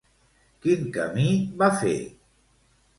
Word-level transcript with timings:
Quin 0.63 0.89
camí 0.97 1.29
va 1.63 1.71
fer? 1.85 1.97